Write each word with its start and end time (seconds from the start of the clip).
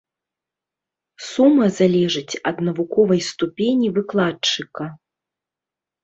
Сума 1.27 1.67
залежыць 1.79 2.39
ад 2.51 2.57
навуковай 2.67 3.21
ступені 3.29 3.87
выкладчыка. 3.99 4.83